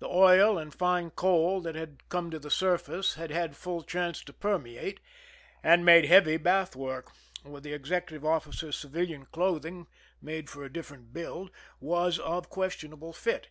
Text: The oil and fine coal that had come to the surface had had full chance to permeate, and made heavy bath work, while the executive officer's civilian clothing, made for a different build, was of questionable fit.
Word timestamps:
The 0.00 0.08
oil 0.08 0.58
and 0.58 0.70
fine 0.74 1.08
coal 1.12 1.62
that 1.62 1.74
had 1.76 2.10
come 2.10 2.30
to 2.30 2.38
the 2.38 2.50
surface 2.50 3.14
had 3.14 3.30
had 3.30 3.56
full 3.56 3.82
chance 3.82 4.22
to 4.24 4.34
permeate, 4.34 5.00
and 5.62 5.82
made 5.82 6.04
heavy 6.04 6.36
bath 6.36 6.76
work, 6.76 7.10
while 7.42 7.62
the 7.62 7.72
executive 7.72 8.22
officer's 8.22 8.76
civilian 8.76 9.24
clothing, 9.24 9.86
made 10.20 10.50
for 10.50 10.62
a 10.62 10.70
different 10.70 11.14
build, 11.14 11.50
was 11.80 12.18
of 12.18 12.50
questionable 12.50 13.14
fit. 13.14 13.48